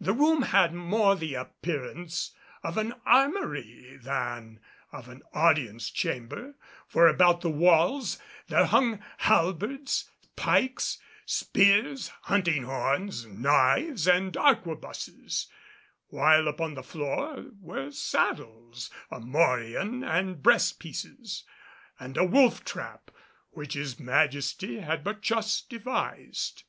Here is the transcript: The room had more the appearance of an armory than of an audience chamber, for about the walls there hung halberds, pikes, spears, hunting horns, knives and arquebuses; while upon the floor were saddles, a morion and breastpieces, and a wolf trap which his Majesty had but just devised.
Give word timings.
The 0.00 0.12
room 0.12 0.42
had 0.42 0.74
more 0.74 1.14
the 1.14 1.34
appearance 1.34 2.34
of 2.64 2.76
an 2.76 2.92
armory 3.06 4.00
than 4.02 4.58
of 4.90 5.08
an 5.08 5.22
audience 5.32 5.90
chamber, 5.90 6.56
for 6.88 7.06
about 7.06 7.42
the 7.42 7.50
walls 7.50 8.18
there 8.48 8.66
hung 8.66 9.00
halberds, 9.18 10.10
pikes, 10.34 10.98
spears, 11.24 12.08
hunting 12.22 12.64
horns, 12.64 13.26
knives 13.26 14.08
and 14.08 14.36
arquebuses; 14.36 15.46
while 16.08 16.48
upon 16.48 16.74
the 16.74 16.82
floor 16.82 17.52
were 17.60 17.92
saddles, 17.92 18.90
a 19.08 19.20
morion 19.20 20.02
and 20.02 20.42
breastpieces, 20.42 21.44
and 22.00 22.16
a 22.16 22.24
wolf 22.24 22.64
trap 22.64 23.12
which 23.50 23.74
his 23.74 24.00
Majesty 24.00 24.80
had 24.80 25.04
but 25.04 25.20
just 25.20 25.68
devised. 25.70 26.64